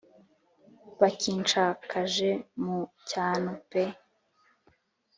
[0.99, 2.29] Bakinshakaje
[2.63, 3.83] mu cyano pe